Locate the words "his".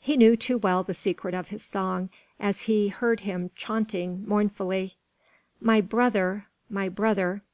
1.50-1.62